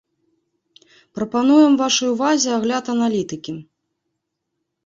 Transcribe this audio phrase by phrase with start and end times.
[1.19, 3.51] Прапануем вашай увазе агляд аналітыкі.